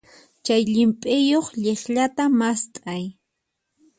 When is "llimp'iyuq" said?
0.73-1.47